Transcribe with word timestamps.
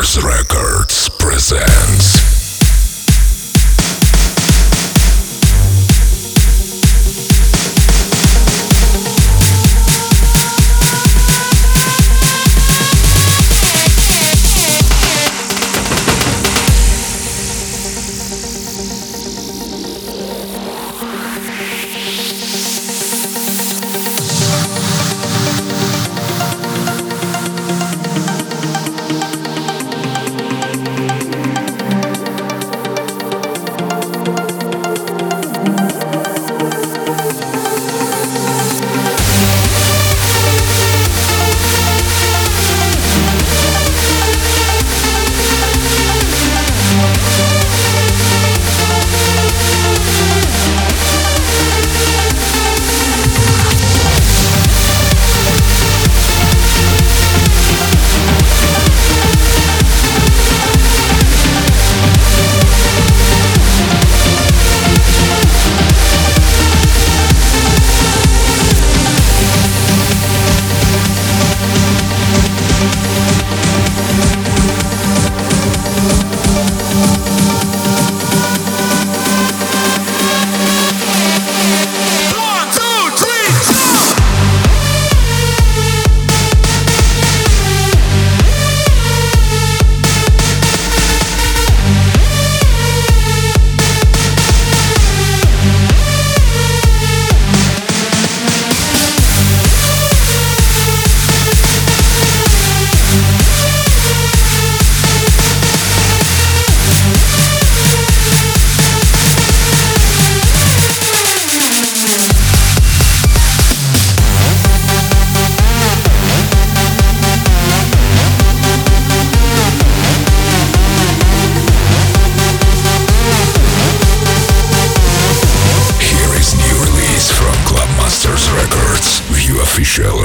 Records 0.00 1.10
presents 1.18 2.39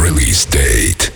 release 0.06 0.46
date. 0.46 1.15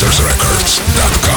mastersrecords.com 0.00 1.27